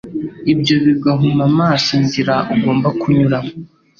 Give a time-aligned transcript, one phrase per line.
[0.53, 3.51] Ibyo biguhuma amaso inzira ugomba kunyuramo.